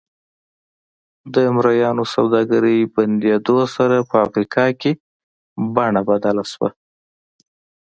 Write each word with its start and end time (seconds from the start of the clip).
د 1.33 1.35
مریانو 1.55 2.03
سوداګرۍ 2.15 2.79
بندېدو 2.95 3.57
سره 3.75 3.95
په 4.09 4.15
افریقا 4.25 4.65
کې 4.81 4.91
بڼه 5.75 6.01
بدله 6.09 6.43
شوه. 6.51 6.69